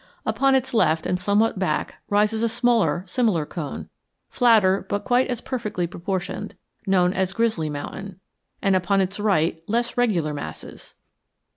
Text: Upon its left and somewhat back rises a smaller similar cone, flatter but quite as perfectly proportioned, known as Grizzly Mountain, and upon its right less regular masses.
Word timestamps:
Upon 0.25 0.55
its 0.55 0.73
left 0.73 1.05
and 1.05 1.19
somewhat 1.19 1.59
back 1.59 2.01
rises 2.09 2.41
a 2.41 2.49
smaller 2.49 3.03
similar 3.05 3.45
cone, 3.45 3.87
flatter 4.31 4.83
but 4.89 5.03
quite 5.03 5.27
as 5.27 5.41
perfectly 5.41 5.85
proportioned, 5.85 6.55
known 6.87 7.13
as 7.13 7.33
Grizzly 7.33 7.69
Mountain, 7.69 8.19
and 8.63 8.75
upon 8.75 8.99
its 8.99 9.19
right 9.19 9.61
less 9.67 9.97
regular 9.97 10.33
masses. 10.33 10.95